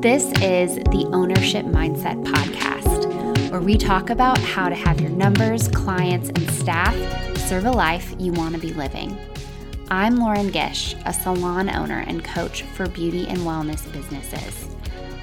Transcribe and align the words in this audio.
This 0.00 0.24
is 0.40 0.76
the 0.76 1.06
Ownership 1.12 1.66
Mindset 1.66 2.24
Podcast, 2.24 3.50
where 3.50 3.60
we 3.60 3.76
talk 3.76 4.08
about 4.08 4.38
how 4.38 4.70
to 4.70 4.74
have 4.74 4.98
your 4.98 5.10
numbers, 5.10 5.68
clients, 5.68 6.30
and 6.30 6.50
staff 6.52 6.94
serve 7.36 7.66
a 7.66 7.70
life 7.70 8.14
you 8.18 8.32
want 8.32 8.54
to 8.54 8.60
be 8.62 8.72
living. 8.72 9.14
I'm 9.90 10.16
Lauren 10.16 10.50
Gish, 10.50 10.96
a 11.04 11.12
salon 11.12 11.68
owner 11.68 12.02
and 12.06 12.24
coach 12.24 12.62
for 12.62 12.88
beauty 12.88 13.28
and 13.28 13.40
wellness 13.40 13.92
businesses. 13.92 14.74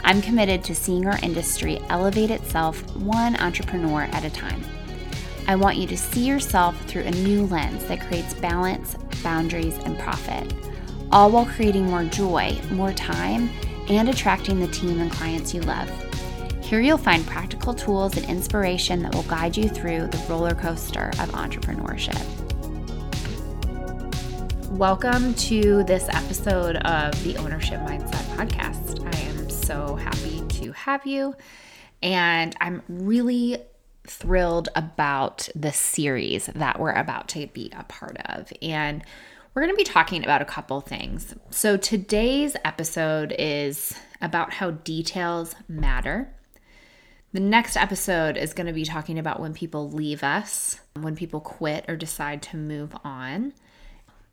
I'm 0.04 0.22
committed 0.22 0.64
to 0.66 0.76
seeing 0.76 1.08
our 1.08 1.18
industry 1.24 1.80
elevate 1.90 2.30
itself 2.30 2.96
one 2.98 3.36
entrepreneur 3.38 4.04
at 4.12 4.26
a 4.26 4.30
time. 4.30 4.64
I 5.48 5.56
want 5.56 5.78
you 5.78 5.88
to 5.88 5.98
see 5.98 6.24
yourself 6.24 6.80
through 6.86 7.02
a 7.02 7.12
new 7.12 7.48
lens 7.48 7.84
that 7.86 8.02
creates 8.02 8.36
balance, 8.36 8.94
boundaries, 9.24 9.80
and 9.86 9.98
profit, 9.98 10.54
all 11.12 11.32
while 11.32 11.48
creating 11.48 11.88
more 11.88 12.04
joy, 12.04 12.56
more 12.70 12.94
time, 12.94 13.50
and 13.90 14.10
attracting 14.10 14.60
the 14.60 14.68
team 14.68 15.00
and 15.00 15.12
clients 15.12 15.54
you 15.54 15.62
love. 15.62 15.90
Here 16.62 16.82
you'll 16.82 16.98
find 16.98 17.26
practical 17.26 17.74
tools 17.74 18.18
and 18.18 18.26
inspiration 18.30 19.02
that 19.04 19.16
will 19.16 19.24
guide 19.24 19.56
you 19.56 19.70
through 19.70 20.08
the 20.08 20.26
roller 20.30 20.54
coaster 20.54 21.10
of 21.20 21.30
entrepreneurship. 21.30 22.22
Welcome 24.72 25.34
to 25.36 25.84
this 25.84 26.10
episode 26.10 26.76
of 26.78 27.24
the 27.24 27.38
Ownership 27.38 27.80
Mindset 27.82 28.36
Podcast. 28.36 29.06
I 29.16 29.20
am 29.22 29.50
so 29.50 29.96
happy 29.96 30.46
to 30.62 30.74
have 30.74 31.08
you, 31.08 31.34
and 32.04 32.54
I'm 32.60 32.84
really 32.90 33.60
thrilled 34.06 34.68
about 34.76 35.48
the 35.56 35.72
series 35.72 36.48
that 36.48 36.80
we're 36.80 36.92
about 36.92 37.30
to 37.30 37.48
be 37.48 37.72
a 37.78 37.84
part 37.86 38.18
of. 38.26 38.52
And 38.62 39.04
we're 39.58 39.64
going 39.64 39.74
to 39.74 39.76
be 39.76 39.84
talking 39.84 40.24
about 40.24 40.44
a 40.44 40.46
couple 40.46 40.82
things. 40.82 41.34
So, 41.50 41.78
today's 41.78 42.56
episode 42.64 43.34
is 43.40 43.92
about 44.22 44.54
how 44.54 44.70
details 44.70 45.56
matter. 45.68 46.32
The 47.34 47.40
next 47.40 47.76
episode 47.76 48.38
is 48.38 48.54
going 48.54 48.68
to 48.68 48.74
be 48.74 48.86
talking 48.86 49.18
about 49.18 49.40
when 49.40 49.56
people 49.56 49.90
leave 49.90 50.24
us, 50.24 50.80
when 50.94 51.16
people 51.16 51.40
quit 51.40 51.86
or 51.88 51.96
decide 51.96 52.44
to 52.44 52.56
move 52.56 52.96
on. 53.04 53.52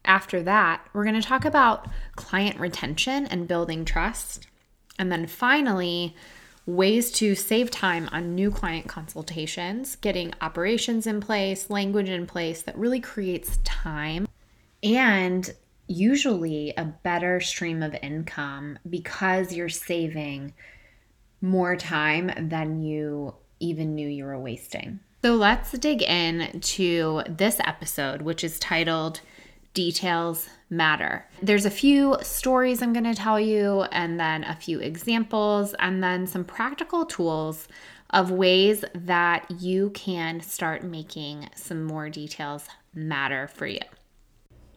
After 0.05 0.43
that, 0.43 0.87
we're 0.93 1.05
going 1.05 1.19
to 1.19 1.27
talk 1.27 1.47
about 1.47 1.89
client 2.17 2.61
retention 2.61 3.27
and 3.27 3.49
building 3.49 3.87
trust. 3.87 4.47
And 4.99 5.11
then 5.11 5.27
finally, 5.27 6.15
ways 6.67 7.11
to 7.13 7.35
save 7.35 7.71
time 7.71 8.11
on 8.13 8.35
new 8.35 8.51
client 8.51 8.89
consultations, 8.89 9.97
getting 9.97 10.35
operations 10.43 11.07
in 11.07 11.23
place, 11.23 11.71
language 11.71 12.11
in 12.11 12.27
place 12.27 12.61
that 12.61 12.77
really 12.77 13.01
creates 13.01 13.57
time 13.65 14.27
and 14.85 15.53
usually 15.89 16.73
a 16.77 16.85
better 16.85 17.41
stream 17.41 17.83
of 17.83 17.97
income 18.03 18.79
because 18.89 19.53
you're 19.53 19.69
saving 19.69 20.53
more 21.41 21.77
time 21.77 22.31
than 22.49 22.83
you 22.83 23.35
even 23.61 23.95
knew 23.95 24.09
you 24.09 24.25
were 24.25 24.39
wasting. 24.39 25.01
So 25.23 25.35
let's 25.35 25.73
dig 25.73 26.03
in 26.03 26.61
to 26.61 27.23
this 27.29 27.59
episode, 27.61 28.23
which 28.23 28.45
is 28.45 28.59
titled 28.59 29.21
details 29.73 30.49
matter. 30.71 31.27
There's 31.43 31.65
a 31.65 31.71
few 31.71 32.17
stories 32.23 32.83
I'm 32.83 32.93
going 32.93 33.05
to 33.05 33.15
tell 33.15 33.41
you, 33.41 33.83
and 33.91 34.21
then 34.21 34.45
a 34.45 34.55
few 34.55 34.81
examples, 34.81 35.75
and 35.79 36.03
then 36.03 36.27
some 36.27 36.45
practical 36.45 37.07
tools 37.07 37.69
of 38.11 38.31
ways 38.31 38.85
that 38.95 39.51
you 39.51 39.91
can 39.91 40.41
start 40.41 40.85
making 40.85 41.49
some 41.57 41.83
more 41.85 42.09
details 42.09 42.69
matter 42.95 43.49
for 43.49 43.67
you. 43.67 43.81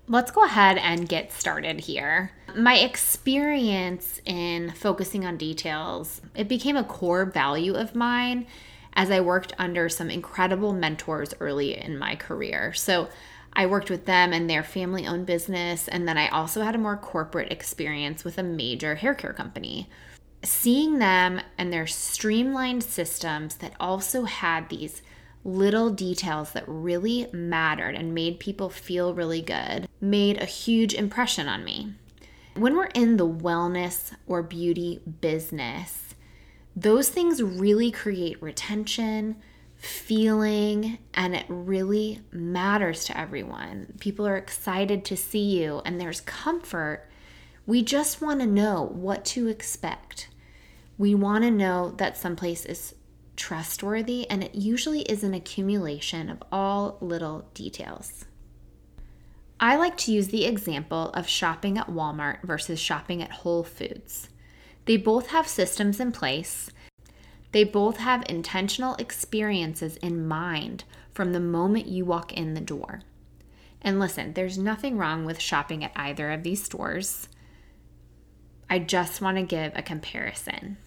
Let's 0.09 0.31
go 0.31 0.45
ahead 0.45 0.77
and 0.77 1.09
get 1.09 1.33
started 1.33 1.81
here. 1.81 2.31
My 2.55 2.77
experience 2.77 4.21
in 4.23 4.71
focusing 4.71 5.25
on 5.25 5.35
details, 5.35 6.21
it 6.33 6.47
became 6.47 6.77
a 6.77 6.85
core 6.85 7.25
value 7.25 7.73
of 7.73 7.93
mine 7.93 8.47
as 8.93 9.11
I 9.11 9.19
worked 9.19 9.53
under 9.59 9.89
some 9.89 10.09
incredible 10.09 10.71
mentors 10.71 11.33
early 11.41 11.77
in 11.77 11.97
my 11.97 12.15
career. 12.15 12.73
So, 12.73 13.09
I 13.51 13.65
worked 13.65 13.89
with 13.89 14.05
them 14.05 14.33
and 14.33 14.49
their 14.49 14.63
family 14.63 15.07
owned 15.07 15.25
business. 15.25 15.87
And 15.87 16.07
then 16.07 16.17
I 16.17 16.29
also 16.29 16.61
had 16.61 16.75
a 16.75 16.77
more 16.77 16.95
corporate 16.95 17.51
experience 17.51 18.23
with 18.23 18.37
a 18.37 18.43
major 18.43 18.95
hair 18.95 19.15
care 19.15 19.33
company. 19.33 19.89
Seeing 20.43 20.99
them 20.99 21.41
and 21.57 21.73
their 21.73 21.87
streamlined 21.87 22.83
systems 22.83 23.55
that 23.55 23.73
also 23.79 24.25
had 24.25 24.69
these 24.69 25.01
little 25.43 25.89
details 25.89 26.51
that 26.51 26.63
really 26.67 27.27
mattered 27.31 27.95
and 27.95 28.13
made 28.13 28.39
people 28.39 28.69
feel 28.69 29.13
really 29.13 29.41
good 29.41 29.87
made 30.01 30.41
a 30.41 30.45
huge 30.45 30.93
impression 30.93 31.47
on 31.47 31.63
me. 31.63 31.93
When 32.55 32.75
we're 32.75 32.85
in 32.87 33.17
the 33.17 33.27
wellness 33.27 34.13
or 34.25 34.41
beauty 34.43 34.99
business, 35.21 36.15
those 36.75 37.09
things 37.09 37.41
really 37.41 37.91
create 37.91 38.41
retention, 38.41 39.37
feeling 39.77 40.97
and 41.13 41.35
it 41.35 41.45
really 41.47 42.21
matters 42.31 43.05
to 43.05 43.17
everyone. 43.17 43.93
People 43.99 44.27
are 44.27 44.37
excited 44.37 45.05
to 45.05 45.15
see 45.15 45.59
you 45.59 45.81
and 45.85 46.01
there's 46.01 46.21
comfort. 46.21 47.07
We 47.65 47.83
just 47.83 48.21
want 48.21 48.39
to 48.39 48.47
know 48.47 48.89
what 48.91 49.23
to 49.25 49.47
expect. 49.47 50.29
We 50.97 51.13
want 51.13 51.43
to 51.43 51.51
know 51.51 51.91
that 51.97 52.17
someplace 52.17 52.65
is 52.65 52.95
trustworthy 53.37 54.29
and 54.29 54.43
it 54.43 54.55
usually 54.55 55.01
is 55.03 55.23
an 55.23 55.33
accumulation 55.33 56.29
of 56.29 56.43
all 56.51 56.97
little 56.99 57.47
details. 57.53 58.25
I 59.59 59.75
like 59.77 59.97
to 59.97 60.11
use 60.11 60.27
the 60.27 60.45
example 60.45 61.09
of 61.11 61.27
shopping 61.27 61.77
at 61.77 61.87
Walmart 61.87 62.43
versus 62.43 62.79
shopping 62.79 63.23
at 63.23 63.31
Whole 63.31 63.63
Foods. 63.63 64.29
They 64.85 64.97
both 64.97 65.27
have 65.27 65.47
systems 65.47 65.99
in 65.99 66.11
place 66.11 66.69
they 67.51 67.63
both 67.63 67.97
have 67.97 68.23
intentional 68.27 68.95
experiences 68.95 69.97
in 69.97 70.27
mind 70.27 70.83
from 71.11 71.33
the 71.33 71.39
moment 71.39 71.87
you 71.87 72.05
walk 72.05 72.33
in 72.33 72.53
the 72.53 72.61
door. 72.61 73.01
And 73.81 73.99
listen, 73.99 74.33
there's 74.33 74.57
nothing 74.57 74.97
wrong 74.97 75.25
with 75.25 75.39
shopping 75.39 75.83
at 75.83 75.91
either 75.95 76.31
of 76.31 76.43
these 76.43 76.63
stores. 76.63 77.29
I 78.69 78.79
just 78.79 79.21
want 79.21 79.37
to 79.37 79.43
give 79.43 79.71
a 79.75 79.81
comparison. 79.81 80.77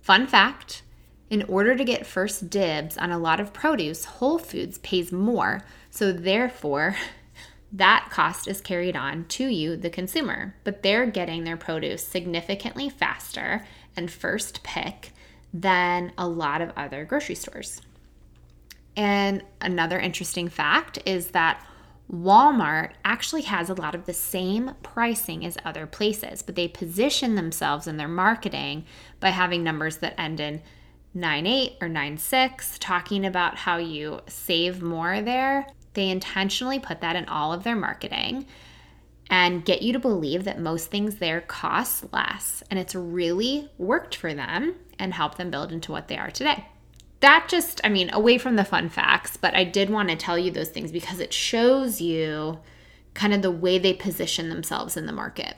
Fun 0.00 0.26
fact 0.26 0.82
in 1.28 1.42
order 1.44 1.76
to 1.76 1.84
get 1.84 2.06
first 2.06 2.50
dibs 2.50 2.96
on 2.96 3.10
a 3.10 3.18
lot 3.18 3.40
of 3.40 3.52
produce, 3.52 4.04
Whole 4.04 4.38
Foods 4.38 4.78
pays 4.78 5.10
more, 5.10 5.64
so 5.90 6.12
therefore, 6.12 6.96
that 7.72 8.08
cost 8.10 8.46
is 8.46 8.60
carried 8.60 8.96
on 8.96 9.24
to 9.24 9.46
you, 9.46 9.76
the 9.76 9.90
consumer. 9.90 10.54
But 10.62 10.82
they're 10.82 11.06
getting 11.06 11.44
their 11.44 11.56
produce 11.56 12.06
significantly 12.06 12.88
faster 12.88 13.66
and 13.96 14.10
first 14.10 14.62
pick 14.62 15.10
than 15.52 16.12
a 16.16 16.28
lot 16.28 16.60
of 16.60 16.72
other 16.76 17.04
grocery 17.04 17.34
stores. 17.34 17.80
And 18.96 19.42
another 19.60 19.98
interesting 19.98 20.48
fact 20.48 20.98
is 21.04 21.28
that 21.28 21.64
Walmart 22.10 22.92
actually 23.04 23.42
has 23.42 23.68
a 23.68 23.74
lot 23.74 23.94
of 23.94 24.06
the 24.06 24.14
same 24.14 24.72
pricing 24.82 25.44
as 25.44 25.58
other 25.64 25.86
places, 25.86 26.40
but 26.40 26.54
they 26.54 26.68
position 26.68 27.34
themselves 27.34 27.86
in 27.88 27.96
their 27.96 28.08
marketing 28.08 28.84
by 29.18 29.30
having 29.30 29.64
numbers 29.64 29.98
that 29.98 30.18
end 30.18 30.38
in 30.38 30.62
98 31.16 31.78
or 31.80 31.88
96, 31.88 32.78
talking 32.78 33.24
about 33.24 33.56
how 33.56 33.78
you 33.78 34.20
save 34.26 34.82
more 34.82 35.22
there. 35.22 35.66
They 35.94 36.10
intentionally 36.10 36.78
put 36.78 37.00
that 37.00 37.16
in 37.16 37.24
all 37.24 37.52
of 37.52 37.64
their 37.64 37.74
marketing 37.74 38.46
and 39.28 39.64
get 39.64 39.82
you 39.82 39.92
to 39.94 39.98
believe 39.98 40.44
that 40.44 40.60
most 40.60 40.90
things 40.90 41.16
there 41.16 41.40
cost 41.40 42.12
less. 42.12 42.62
And 42.70 42.78
it's 42.78 42.94
really 42.94 43.70
worked 43.78 44.14
for 44.14 44.34
them 44.34 44.74
and 44.98 45.14
helped 45.14 45.38
them 45.38 45.50
build 45.50 45.72
into 45.72 45.90
what 45.90 46.08
they 46.08 46.18
are 46.18 46.30
today. 46.30 46.66
That 47.20 47.46
just, 47.48 47.80
I 47.82 47.88
mean, 47.88 48.10
away 48.12 48.36
from 48.36 48.56
the 48.56 48.64
fun 48.64 48.90
facts, 48.90 49.36
but 49.36 49.54
I 49.54 49.64
did 49.64 49.88
want 49.88 50.10
to 50.10 50.16
tell 50.16 50.38
you 50.38 50.50
those 50.50 50.68
things 50.68 50.92
because 50.92 51.18
it 51.18 51.32
shows 51.32 52.00
you 52.00 52.58
kind 53.14 53.32
of 53.32 53.40
the 53.40 53.50
way 53.50 53.78
they 53.78 53.94
position 53.94 54.50
themselves 54.50 54.96
in 54.96 55.06
the 55.06 55.12
market. 55.12 55.56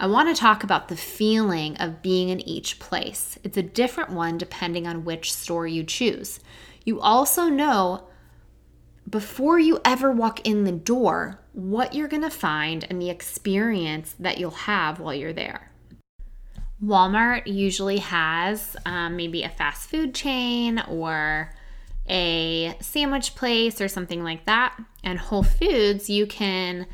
I 0.00 0.06
want 0.06 0.28
to 0.28 0.40
talk 0.40 0.62
about 0.62 0.86
the 0.86 0.96
feeling 0.96 1.76
of 1.78 2.02
being 2.02 2.28
in 2.28 2.40
each 2.40 2.78
place. 2.78 3.36
It's 3.42 3.56
a 3.56 3.62
different 3.62 4.10
one 4.10 4.38
depending 4.38 4.86
on 4.86 5.04
which 5.04 5.32
store 5.32 5.66
you 5.66 5.82
choose. 5.82 6.38
You 6.84 7.00
also 7.00 7.48
know 7.48 8.06
before 9.10 9.58
you 9.58 9.80
ever 9.84 10.12
walk 10.12 10.46
in 10.46 10.62
the 10.62 10.72
door 10.72 11.40
what 11.52 11.94
you're 11.94 12.06
going 12.06 12.22
to 12.22 12.30
find 12.30 12.86
and 12.88 13.02
the 13.02 13.10
experience 13.10 14.14
that 14.20 14.38
you'll 14.38 14.50
have 14.52 15.00
while 15.00 15.14
you're 15.14 15.32
there. 15.32 15.72
Walmart 16.80 17.48
usually 17.48 17.98
has 17.98 18.76
um, 18.86 19.16
maybe 19.16 19.42
a 19.42 19.48
fast 19.48 19.90
food 19.90 20.14
chain 20.14 20.80
or 20.88 21.52
a 22.08 22.76
sandwich 22.80 23.34
place 23.34 23.80
or 23.80 23.88
something 23.88 24.22
like 24.22 24.46
that. 24.46 24.78
And 25.02 25.18
Whole 25.18 25.42
Foods, 25.42 26.08
you 26.08 26.26
can 26.26 26.86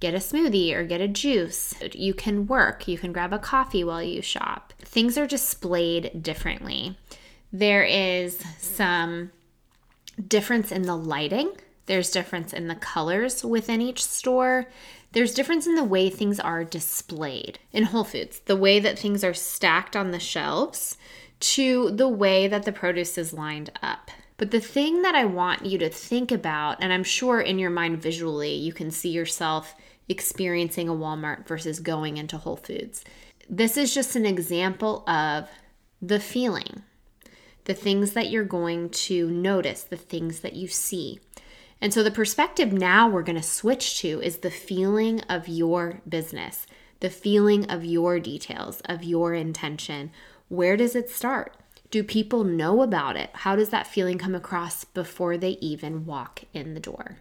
get 0.00 0.14
a 0.14 0.18
smoothie 0.18 0.74
or 0.74 0.84
get 0.84 1.00
a 1.00 1.08
juice. 1.08 1.74
You 1.92 2.14
can 2.14 2.46
work, 2.46 2.88
you 2.88 2.98
can 2.98 3.12
grab 3.12 3.32
a 3.32 3.38
coffee 3.38 3.84
while 3.84 4.02
you 4.02 4.22
shop. 4.22 4.72
Things 4.78 5.16
are 5.16 5.26
displayed 5.26 6.22
differently. 6.22 6.98
There 7.52 7.84
is 7.84 8.42
some 8.58 9.30
difference 10.26 10.72
in 10.72 10.82
the 10.82 10.96
lighting 10.96 11.52
There's 11.90 12.12
difference 12.12 12.52
in 12.52 12.68
the 12.68 12.76
colors 12.76 13.44
within 13.44 13.80
each 13.80 14.04
store. 14.04 14.66
There's 15.10 15.34
difference 15.34 15.66
in 15.66 15.74
the 15.74 15.82
way 15.82 16.08
things 16.08 16.38
are 16.38 16.62
displayed 16.62 17.58
in 17.72 17.82
Whole 17.82 18.04
Foods, 18.04 18.38
the 18.46 18.54
way 18.54 18.78
that 18.78 18.96
things 18.96 19.24
are 19.24 19.34
stacked 19.34 19.96
on 19.96 20.12
the 20.12 20.20
shelves 20.20 20.96
to 21.40 21.90
the 21.90 22.08
way 22.08 22.46
that 22.46 22.62
the 22.62 22.70
produce 22.70 23.18
is 23.18 23.32
lined 23.32 23.70
up. 23.82 24.12
But 24.40 24.52
the 24.52 24.60
thing 24.60 25.02
that 25.02 25.14
I 25.14 25.26
want 25.26 25.66
you 25.66 25.76
to 25.76 25.90
think 25.90 26.32
about, 26.32 26.78
and 26.80 26.94
I'm 26.94 27.04
sure 27.04 27.42
in 27.42 27.58
your 27.58 27.68
mind 27.68 28.00
visually, 28.00 28.54
you 28.54 28.72
can 28.72 28.90
see 28.90 29.10
yourself 29.10 29.74
experiencing 30.08 30.88
a 30.88 30.94
Walmart 30.94 31.46
versus 31.46 31.78
going 31.78 32.16
into 32.16 32.38
Whole 32.38 32.56
Foods. 32.56 33.04
This 33.50 33.76
is 33.76 33.92
just 33.92 34.16
an 34.16 34.24
example 34.24 35.06
of 35.06 35.50
the 36.00 36.18
feeling, 36.18 36.84
the 37.64 37.74
things 37.74 38.12
that 38.12 38.30
you're 38.30 38.44
going 38.44 38.88
to 38.88 39.28
notice, 39.30 39.82
the 39.82 39.98
things 39.98 40.40
that 40.40 40.54
you 40.54 40.68
see. 40.68 41.20
And 41.78 41.92
so 41.92 42.02
the 42.02 42.10
perspective 42.10 42.72
now 42.72 43.10
we're 43.10 43.22
going 43.22 43.36
to 43.36 43.42
switch 43.42 44.00
to 44.00 44.22
is 44.22 44.38
the 44.38 44.50
feeling 44.50 45.20
of 45.28 45.48
your 45.48 46.00
business, 46.08 46.66
the 47.00 47.10
feeling 47.10 47.70
of 47.70 47.84
your 47.84 48.18
details, 48.18 48.80
of 48.86 49.04
your 49.04 49.34
intention. 49.34 50.12
Where 50.48 50.78
does 50.78 50.96
it 50.96 51.10
start? 51.10 51.59
Do 51.90 52.04
people 52.04 52.44
know 52.44 52.82
about 52.82 53.16
it? 53.16 53.30
How 53.32 53.56
does 53.56 53.70
that 53.70 53.86
feeling 53.86 54.16
come 54.16 54.36
across 54.36 54.84
before 54.84 55.36
they 55.36 55.58
even 55.60 56.06
walk 56.06 56.44
in 56.54 56.74
the 56.74 56.80
door? 56.80 57.18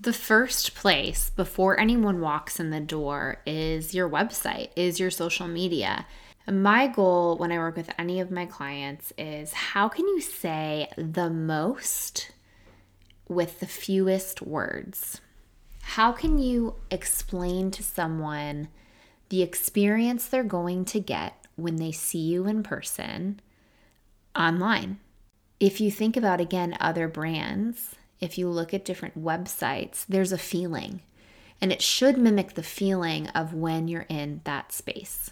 The 0.00 0.14
first 0.14 0.74
place 0.74 1.28
before 1.28 1.78
anyone 1.78 2.20
walks 2.20 2.58
in 2.58 2.70
the 2.70 2.80
door 2.80 3.42
is 3.44 3.94
your 3.94 4.08
website, 4.08 4.70
is 4.76 4.98
your 4.98 5.10
social 5.10 5.46
media. 5.46 6.06
My 6.50 6.86
goal 6.86 7.36
when 7.36 7.52
I 7.52 7.58
work 7.58 7.76
with 7.76 7.90
any 7.98 8.18
of 8.18 8.30
my 8.30 8.46
clients 8.46 9.12
is 9.18 9.52
how 9.52 9.88
can 9.88 10.08
you 10.08 10.22
say 10.22 10.88
the 10.96 11.28
most 11.28 12.32
with 13.28 13.60
the 13.60 13.66
fewest 13.66 14.40
words? 14.40 15.20
How 15.82 16.12
can 16.12 16.38
you 16.38 16.76
explain 16.90 17.70
to 17.72 17.82
someone 17.82 18.68
the 19.28 19.42
experience 19.42 20.26
they're 20.26 20.42
going 20.42 20.86
to 20.86 20.98
get 20.98 21.46
when 21.56 21.76
they 21.76 21.92
see 21.92 22.18
you 22.18 22.46
in 22.46 22.62
person 22.62 23.40
online? 24.36 24.98
If 25.60 25.80
you 25.80 25.90
think 25.90 26.16
about 26.16 26.40
again 26.40 26.76
other 26.80 27.08
brands, 27.08 27.94
if 28.20 28.38
you 28.38 28.48
look 28.48 28.72
at 28.72 28.84
different 28.84 29.22
websites, 29.22 30.04
there's 30.08 30.32
a 30.32 30.38
feeling, 30.38 31.02
and 31.60 31.72
it 31.72 31.82
should 31.82 32.18
mimic 32.18 32.54
the 32.54 32.62
feeling 32.62 33.28
of 33.28 33.54
when 33.54 33.88
you're 33.88 34.06
in 34.08 34.40
that 34.44 34.72
space. 34.72 35.30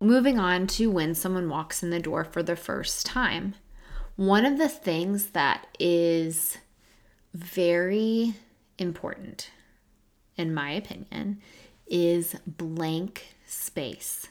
Moving 0.00 0.38
on 0.38 0.66
to 0.68 0.90
when 0.90 1.14
someone 1.14 1.48
walks 1.48 1.82
in 1.82 1.90
the 1.90 2.00
door 2.00 2.24
for 2.24 2.42
the 2.42 2.56
first 2.56 3.06
time. 3.06 3.54
One 4.16 4.44
of 4.44 4.58
the 4.58 4.68
things 4.68 5.26
that 5.28 5.66
is 5.78 6.58
very 7.32 8.34
important, 8.78 9.50
in 10.36 10.52
my 10.52 10.72
opinion, 10.72 11.40
is 11.86 12.36
blank 12.46 13.36
space. 13.46 14.28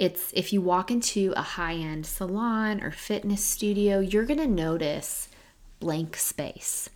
It's 0.00 0.32
if 0.34 0.50
you 0.50 0.62
walk 0.62 0.90
into 0.90 1.34
a 1.36 1.42
high 1.42 1.74
end 1.74 2.06
salon 2.06 2.82
or 2.82 2.90
fitness 2.90 3.44
studio, 3.44 4.00
you're 4.00 4.24
going 4.24 4.40
to 4.40 4.46
notice 4.46 5.28
blank 5.78 6.16
space. 6.16 6.88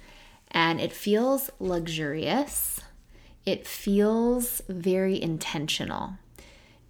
And 0.51 0.81
it 0.81 0.91
feels 0.91 1.51
luxurious, 1.59 2.81
it 3.45 3.67
feels 3.67 4.63
very 4.71 5.21
intentional. 5.21 6.15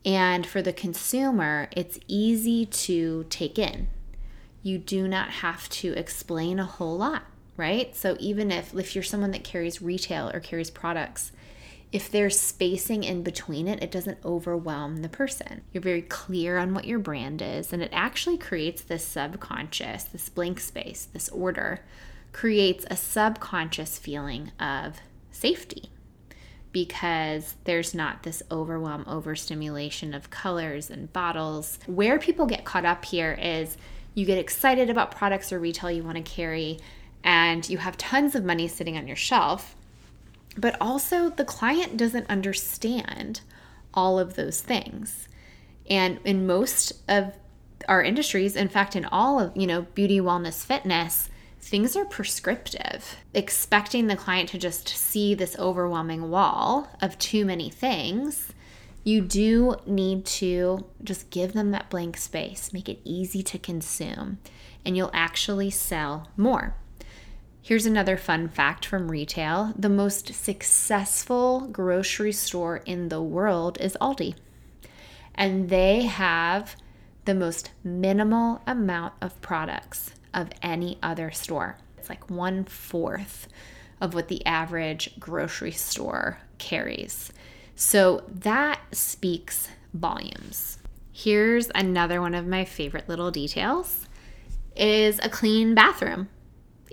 And 0.05 0.47
for 0.47 0.63
the 0.63 0.73
consumer, 0.73 1.69
it's 1.73 1.99
easy 2.07 2.65
to 2.67 3.25
take 3.29 3.59
in 3.59 3.89
you 4.65 4.79
do 4.79 5.07
not 5.07 5.29
have 5.29 5.69
to 5.69 5.93
explain 5.93 6.59
a 6.59 6.65
whole 6.65 6.97
lot, 6.97 7.25
right? 7.57 7.95
So 7.95 8.17
even 8.21 8.51
if 8.51 8.75
if 8.75 8.95
you're 8.95 9.05
someone 9.05 9.33
that 9.33 9.45
carries 9.45 9.83
retail 9.83 10.31
or 10.33 10.41
carries 10.41 10.71
products, 10.71 11.33
if 11.95 12.11
there's 12.11 12.39
spacing 12.39 13.05
in 13.05 13.23
between 13.23 13.69
it, 13.69 13.81
it 13.81 13.93
doesn't 13.93 14.19
overwhelm 14.25 14.97
the 14.97 15.09
person. 15.09 15.61
You're 15.73 15.81
very 15.81 16.03
clear 16.03 16.59
on 16.59 16.75
what 16.75 16.87
your 16.87 16.99
brand 16.99 17.41
is, 17.41 17.73
and 17.73 17.81
it 17.81 17.91
actually 17.93 18.37
creates 18.37 18.83
this 18.83 19.05
subconscious, 19.05 20.03
this 20.03 20.29
blank 20.29 20.59
space, 20.59 21.05
this 21.05 21.29
order 21.29 21.85
creates 22.33 22.85
a 22.91 22.97
subconscious 22.97 23.97
feeling 23.97 24.51
of 24.59 24.97
safety 25.31 25.91
because 26.73 27.55
there's 27.63 27.95
not 27.95 28.25
this 28.25 28.43
overwhelm, 28.51 29.05
overstimulation 29.07 30.15
of 30.15 30.31
colors 30.31 30.91
and 30.91 31.13
bottles. 31.13 31.79
Where 31.87 32.19
people 32.19 32.47
get 32.47 32.65
caught 32.65 32.85
up 32.85 33.05
here 33.05 33.39
is 33.41 33.77
you 34.15 34.27
get 34.27 34.39
excited 34.39 34.91
about 34.91 35.13
products 35.13 35.53
or 35.53 35.61
retail 35.61 35.93
you 35.93 36.03
want 36.03 36.17
to 36.17 36.25
carry, 36.25 36.81
and 37.23 37.69
you 37.71 37.79
have 37.79 37.97
tons 37.97 38.35
of 38.35 38.45
money 38.45 38.67
sitting 38.67 38.97
on 38.97 39.07
your 39.07 39.15
shelf. 39.15 39.77
But 40.57 40.77
also, 40.81 41.31
the 41.31 41.45
client 41.45 41.97
doesn't 41.97 42.31
understand 42.31 43.41
all 43.93 44.19
of 44.19 44.35
those 44.35 44.61
things. 44.61 45.29
And 45.89 46.19
in 46.25 46.47
most 46.47 46.93
of 47.09 47.35
our 47.89 48.03
industries, 48.03 48.57
in 48.57 48.69
fact, 48.69 48.97
in 48.97 49.05
all 49.05 49.41
of, 49.41 49.57
you 49.57 49.67
know, 49.67 49.83
beauty, 49.95 50.21
wellness, 50.21 50.65
fitness, 50.65 51.29
things 51.61 51.97
are 51.97 52.05
prescriptive. 52.05 53.17
Expecting 53.35 54.07
the 54.07 54.17
client 54.17 54.49
to 54.51 54.59
just 54.59 54.89
see 54.89 55.35
this 55.35 55.59
overwhelming 55.59 56.31
wall 56.31 56.89
of 57.03 57.19
too 57.19 57.45
many 57.45 57.69
things 57.69 58.53
you 59.05 59.21
do 59.21 59.77
need 59.87 60.25
to 60.25 60.87
just 61.03 61.29
give 61.29 61.53
them 61.53 61.71
that 61.73 61.91
blank 61.91 62.17
space, 62.17 62.73
make 62.73 62.89
it 62.89 63.01
easy 63.05 63.43
to 63.43 63.59
consume, 63.59 64.39
and 64.85 64.97
you'll 64.97 65.11
actually 65.13 65.69
sell 65.69 66.29
more. 66.39 66.75
Here's 67.65 67.87
another 67.87 68.19
fun 68.19 68.49
fact 68.49 68.85
from 68.85 69.11
retail 69.11 69.73
the 69.75 69.89
most 69.89 70.35
successful 70.35 71.67
grocery 71.73 72.31
store 72.31 72.83
in 72.85 73.09
the 73.09 73.23
world 73.23 73.79
is 73.81 73.97
Aldi, 74.03 74.35
and 75.35 75.71
they 75.71 76.03
have 76.03 76.77
the 77.25 77.33
most 77.33 77.71
minimal 77.83 78.61
amount 78.67 79.15
of 79.23 79.41
products 79.41 80.11
of 80.35 80.51
any 80.61 80.99
other 81.03 81.31
store. 81.31 81.79
It's 81.97 82.11
like 82.11 82.29
one 82.29 82.65
fourth 82.65 83.49
of 83.99 84.13
what 84.13 84.29
the 84.29 84.45
average 84.45 85.19
grocery 85.19 85.73
store 85.73 86.41
carries. 86.59 87.33
So 87.77 88.25
that 88.29 88.79
speaks 88.93 89.71
volumes. 89.95 90.81
Here's 91.13 91.71
another 91.75 92.21
one 92.21 92.35
of 92.35 92.47
my 92.47 92.67
favorite 92.67 93.09
little 93.09 93.31
details 93.31 94.07
is 94.77 95.19
a 95.23 95.31
clean 95.31 95.75
bathroom. 95.75 96.29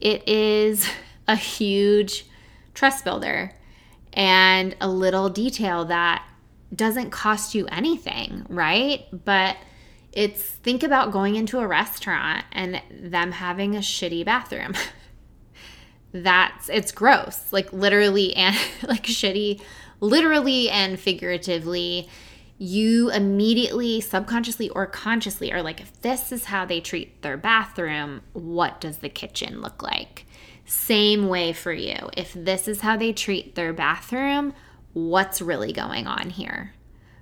It 0.01 0.27
is 0.27 0.87
a 1.27 1.35
huge 1.35 2.25
trust 2.73 3.05
builder 3.05 3.53
and 4.13 4.75
a 4.81 4.89
little 4.89 5.29
detail 5.29 5.85
that 5.85 6.25
doesn't 6.75 7.11
cost 7.11 7.55
you 7.55 7.67
anything, 7.67 8.45
right? 8.49 9.05
But 9.11 9.57
it's 10.11 10.41
think 10.41 10.83
about 10.83 11.11
going 11.11 11.35
into 11.35 11.59
a 11.59 11.67
restaurant 11.67 12.45
and 12.51 12.81
them 12.91 13.31
having 13.31 13.75
a 13.75 13.79
shitty 13.79 14.25
bathroom. 14.25 14.73
That's 16.11 16.67
it's 16.67 16.91
gross. 16.91 17.53
Like 17.53 17.71
literally 17.71 18.35
and 18.35 18.55
like 18.87 19.03
shitty 19.03 19.61
literally 20.01 20.69
and 20.69 20.99
figuratively, 20.99 22.09
you 22.61 23.09
immediately, 23.09 23.99
subconsciously 23.99 24.69
or 24.69 24.85
consciously, 24.85 25.51
are 25.51 25.63
like, 25.63 25.81
if 25.81 25.99
this 26.03 26.31
is 26.31 26.45
how 26.45 26.63
they 26.63 26.79
treat 26.79 27.23
their 27.23 27.35
bathroom, 27.35 28.21
what 28.33 28.79
does 28.79 28.99
the 28.99 29.09
kitchen 29.09 29.61
look 29.61 29.81
like? 29.81 30.27
Same 30.63 31.27
way 31.27 31.53
for 31.53 31.73
you. 31.73 32.11
If 32.15 32.33
this 32.33 32.67
is 32.67 32.81
how 32.81 32.97
they 32.97 33.13
treat 33.13 33.55
their 33.55 33.73
bathroom, 33.73 34.53
what's 34.93 35.41
really 35.41 35.73
going 35.73 36.05
on 36.05 36.29
here? 36.29 36.75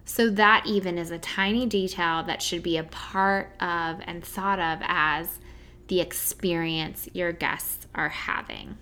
So, 0.03 0.29
that 0.31 0.65
even 0.65 0.97
is 0.97 1.09
a 1.09 1.17
tiny 1.17 1.65
detail 1.65 2.21
that 2.23 2.41
should 2.41 2.61
be 2.61 2.75
a 2.75 2.83
part 2.83 3.53
of 3.61 4.01
and 4.05 4.21
thought 4.21 4.59
of 4.59 4.79
as 4.81 5.39
the 5.87 6.01
experience 6.01 7.07
your 7.13 7.31
guests 7.31 7.87
are 7.95 8.09
having. 8.09 8.77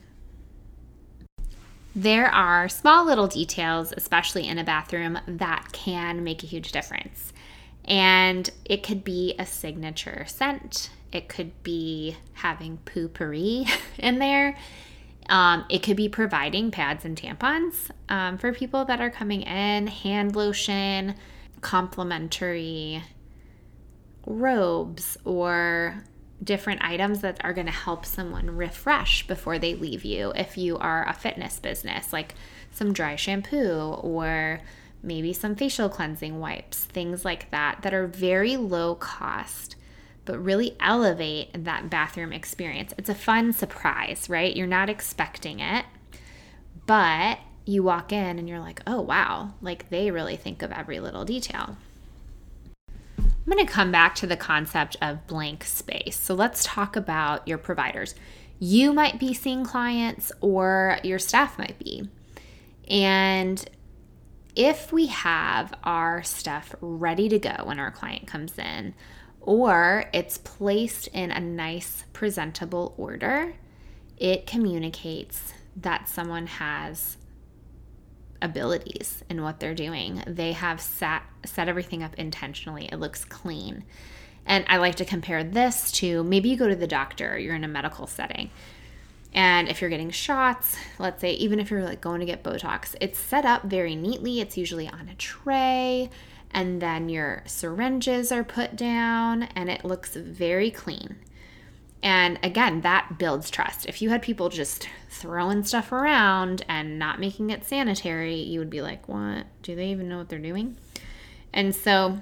There 1.98 2.28
are 2.28 2.70
small 2.70 3.08
little 3.08 3.26
details, 3.26 3.92
especially 3.98 4.48
in 4.48 4.60
a 4.60 4.64
bathroom, 4.64 5.18
that 5.26 5.70
can 5.72 6.24
make 6.24 6.44
a 6.44 6.46
huge 6.46 6.72
difference. 6.72 7.34
And 7.86 8.48
it 8.66 8.84
could 8.84 9.04
be 9.04 9.34
a 9.40 9.48
signature 9.48 10.24
scent, 10.28 10.92
it 11.12 11.28
could 11.28 11.64
be 11.64 12.16
having 12.34 12.78
Poo-Pourri 12.86 13.68
in 13.98 14.20
there. 14.20 14.56
Um, 15.28 15.66
it 15.70 15.82
could 15.82 15.98
be 15.98 16.08
providing 16.08 16.70
pads 16.70 17.04
and 17.04 17.20
tampons 17.20 17.90
um, 18.10 18.38
for 18.38 18.54
people 18.54 18.86
that 18.86 19.02
are 19.02 19.10
coming 19.10 19.42
in, 19.42 19.88
hand 19.88 20.36
lotion, 20.36 21.16
complimentary 21.62 23.02
robes, 24.28 25.18
or 25.26 26.04
different 26.44 26.84
items 26.84 27.22
that 27.22 27.44
are 27.44 27.54
going 27.54 27.66
to 27.66 27.74
help 27.74 28.06
someone 28.06 28.56
refresh 28.56 29.26
before 29.26 29.58
they 29.58 29.74
leave 29.74 30.06
you 30.06 30.32
if 30.36 30.58
you 30.58 30.78
are 30.78 31.08
a 31.08 31.14
fitness 31.14 31.60
business, 31.60 32.14
like 32.14 32.36
some 32.72 32.94
dry 32.94 33.16
shampoo 33.16 33.96
or 34.02 34.62
maybe 35.02 35.34
some 35.34 35.56
facial 35.56 35.90
cleansing 35.90 36.40
wipes, 36.40 36.86
things 36.86 37.26
like 37.26 37.50
that, 37.52 37.82
that 37.82 37.94
are 37.94 38.08
very 38.08 38.56
low 38.58 38.96
cost 38.96 39.76
but 40.28 40.44
really 40.44 40.76
elevate 40.82 41.50
that 41.64 41.90
bathroom 41.90 42.34
experience. 42.34 42.94
It's 42.98 43.10
a 43.10 43.16
fun 43.16 43.54
surprise, 43.54 44.30
right? 44.30 44.56
You're 44.56 44.68
not 44.68 44.90
expecting 44.90 45.62
it, 45.62 45.86
but 46.86 47.40
you 47.64 47.82
walk 47.82 48.12
in 48.12 48.38
and 48.38 48.48
you're 48.48 48.60
like, 48.60 48.82
oh, 48.86 49.02
wow, 49.02 49.54
like 49.62 49.90
they 49.90 50.12
really 50.12 50.36
think 50.36 50.62
of 50.62 50.72
every 50.72 51.00
little 51.00 51.24
detail. 51.24 51.78
I'm 53.48 53.54
going 53.54 53.66
to 53.66 53.72
come 53.72 53.94
back 53.94 54.14
to 54.16 54.28
the 54.28 54.36
concept 54.36 54.98
of 55.02 55.26
blank 55.26 55.64
space. 55.64 56.18
So 56.18 56.34
let's 56.34 56.66
talk 56.66 56.98
about 56.98 57.48
your 57.48 57.58
providers. 57.58 58.14
You 58.60 58.92
might 58.92 59.22
be 59.22 59.34
seeing 59.34 59.64
clients, 59.64 60.34
or 60.42 61.00
your 61.02 61.18
staff 61.18 61.58
might 61.58 61.80
be. 61.80 62.10
And 62.90 63.64
if 64.54 64.92
we 64.92 65.06
have 65.06 65.74
our 65.86 66.24
stuff 66.24 66.76
ready 66.82 67.30
to 67.30 67.40
go 67.40 67.56
when 67.64 67.80
our 67.80 67.90
client 67.90 68.28
comes 68.28 68.58
in, 68.58 68.94
or 69.40 70.10
it's 70.14 70.38
placed 70.40 71.08
in 71.08 71.32
a 71.32 71.40
nice, 71.40 72.04
presentable 72.12 72.96
order, 72.98 73.54
it 74.18 74.46
communicates 74.46 75.54
that 75.78 76.10
someone 76.10 76.48
has 76.48 77.16
abilities 78.42 79.24
in 79.30 79.42
what 79.44 79.60
they're 79.60 79.76
doing. 79.76 80.24
They 80.28 80.54
have 80.54 80.82
set 80.82 81.24
set 81.46 81.70
everything 81.70 82.04
up 82.04 82.16
intentionally. 82.16 82.90
It 82.92 82.98
looks 82.98 83.26
clean. 83.26 83.84
And 84.46 84.66
I 84.68 84.78
like 84.78 84.96
to 84.96 85.06
compare 85.06 85.44
this 85.44 85.92
to 85.94 86.24
maybe 86.24 86.50
you 86.50 86.58
go 86.58 86.68
to 86.68 86.76
the 86.76 86.88
doctor, 86.88 87.38
you're 87.38 87.56
in 87.56 87.64
a 87.64 87.68
medical 87.68 88.08
setting. 88.08 88.50
And 89.34 89.68
if 89.68 89.82
you're 89.82 89.90
getting 89.90 90.10
shots, 90.10 90.78
let's 91.00 91.22
say 91.22 91.34
even 91.34 91.60
if 91.60 91.70
you're 91.70 91.84
like 91.84 92.02
going 92.02 92.22
to 92.22 92.26
get 92.26 92.44
Botox, 92.44 92.96
it's 93.02 93.20
set 93.20 93.46
up 93.46 93.64
very 93.64 93.96
neatly. 93.96 94.40
It's 94.40 94.58
usually 94.58 94.88
on 94.88 95.10
a 95.10 95.16
tray 95.16 96.10
and 96.52 96.82
then 96.82 97.10
your 97.10 97.44
syringes 97.46 98.32
are 98.32 98.44
put 98.44 98.76
down 98.76 99.44
and 99.44 99.70
it 99.70 99.84
looks 99.84 100.16
very 100.16 100.72
clean. 100.72 101.18
And 102.04 102.40
again, 102.44 102.82
that 102.82 103.18
builds 103.18 103.50
trust. 103.50 103.86
If 103.88 104.02
you 104.02 104.10
had 104.10 104.22
people 104.22 104.50
just 104.50 104.88
throwing 105.10 105.64
stuff 105.64 105.92
around 105.92 106.64
and 106.70 107.00
not 107.00 107.20
making 107.20 107.50
it 107.50 107.66
sanitary, 107.66 108.36
you 108.36 108.60
would 108.60 108.70
be 108.70 108.82
like, 108.82 109.08
what? 109.08 109.48
Do 109.64 109.76
they 109.76 109.88
even 109.88 110.08
know 110.08 110.20
what 110.20 110.30
they're 110.30 110.40
doing? 110.40 110.78
And 111.54 111.76
so 111.76 112.22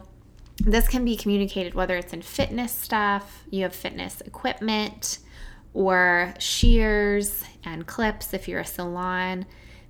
this 0.60 0.88
can 0.88 1.03
be 1.03 1.17
communicated 1.17 1.74
whether 1.74 1.98
it's 1.98 2.13
in 2.13 2.22
fitness 2.22 2.72
stuff, 2.72 3.44
you 3.50 3.63
have 3.63 3.75
fitness 3.75 4.22
equipment, 4.22 5.20
or 5.74 6.34
shears 6.39 7.44
and 7.65 7.86
clips 7.86 8.34
if 8.34 8.48
you're 8.48 8.62
a 8.62 8.65
salon. 8.65 9.46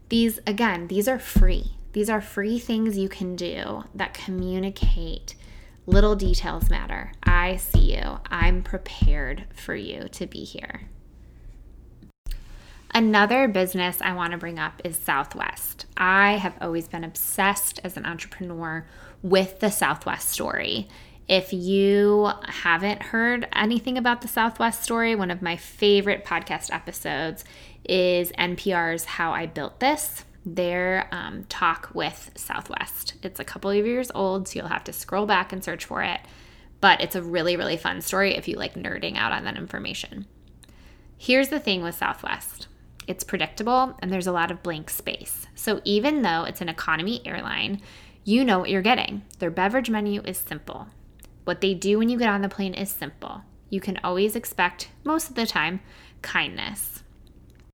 These, 0.10 0.40
again, 0.48 0.88
these 0.88 1.08
are 1.08 1.20
free. 1.20 1.76
These 1.94 2.10
are 2.10 2.22
free 2.22 2.58
things 2.60 2.98
you 2.98 3.08
can 3.08 3.36
do 3.36 3.84
that 3.94 4.14
communicate 4.14 5.36
little 5.86 6.16
details 6.16 6.70
matter. 6.70 7.12
I 7.24 7.58
see 7.58 7.96
you. 7.96 8.20
I'm 8.28 8.64
prepared 8.64 9.46
for 9.54 9.76
you 9.76 10.08
to 10.10 10.26
be 10.26 10.44
here. 10.44 10.82
Another 12.94 13.48
business 13.48 13.98
I 14.00 14.14
want 14.14 14.32
to 14.32 14.38
bring 14.38 14.58
up 14.58 14.82
is 14.86 14.96
Southwest. 14.96 15.86
I 15.98 16.38
have 16.38 16.56
always 16.62 16.88
been 16.88 17.04
obsessed 17.04 17.80
as 17.84 17.98
an 17.98 18.06
entrepreneur 18.06 18.86
with 19.22 19.60
the 19.60 19.70
Southwest 19.70 20.30
story. 20.30 20.88
If 21.28 21.52
you 21.52 22.32
haven't 22.48 23.02
heard 23.02 23.48
anything 23.52 23.98
about 23.98 24.22
the 24.22 24.28
Southwest 24.28 24.82
story, 24.84 25.16
one 25.16 25.32
of 25.32 25.42
my 25.42 25.58
favorite 25.58 26.24
podcast 26.24 26.72
episodes 26.72 27.44
is 27.84 28.32
NPR's 28.34 29.06
How 29.06 29.32
I 29.34 29.46
Built 29.46 29.80
This 29.80 30.24
their 30.46 31.10
um, 31.12 31.46
talk 31.46 31.90
with 31.94 32.32
Southwest. 32.36 33.16
It's 33.24 33.40
a 33.40 33.46
couple 33.46 33.72
of 33.72 33.86
years 33.86 34.12
old, 34.14 34.48
so 34.48 34.60
you'll 34.60 34.68
have 34.68 34.84
to 34.86 34.94
scroll 34.94 35.26
back 35.26 35.52
and 35.52 35.64
search 35.64 35.86
for 35.86 36.04
it. 36.04 36.22
But 36.82 37.02
it's 37.02 37.16
a 37.16 37.22
really, 37.22 37.58
really 37.58 37.78
fun 37.78 38.02
story 38.02 38.36
if 38.36 38.48
you 38.48 38.58
like 38.58 38.76
nerding 38.76 39.18
out 39.18 39.32
on 39.32 39.44
that 39.46 39.58
information. 39.58 40.28
Here's 41.18 41.50
the 41.50 41.60
thing 41.60 41.82
with 41.82 41.96
Southwest 41.96 42.68
it's 43.08 43.24
predictable 43.24 43.96
and 44.00 44.12
there's 44.12 44.28
a 44.28 44.32
lot 44.32 44.50
of 44.50 44.64
blank 44.64 44.90
space. 44.90 45.46
So 45.54 45.80
even 45.84 46.24
though 46.24 46.44
it's 46.44 46.62
an 46.62 46.70
economy 46.70 47.22
airline, 47.26 47.82
you 48.24 48.44
know 48.44 48.60
what 48.60 48.70
you're 48.70 48.82
getting. 48.82 49.22
Their 49.38 49.52
beverage 49.52 49.90
menu 49.90 50.22
is 50.24 50.38
simple. 50.38 50.88
What 51.44 51.62
they 51.62 51.76
do 51.76 52.00
when 52.00 52.10
you 52.10 52.18
get 52.18 52.30
on 52.30 52.42
the 52.42 52.50
plane 52.50 52.74
is 52.74 52.90
simple. 52.90 53.44
You 53.70 53.80
can 53.80 54.00
always 54.04 54.36
expect, 54.36 54.90
most 55.04 55.30
of 55.30 55.36
the 55.36 55.46
time, 55.46 55.82
kindness. 56.24 57.04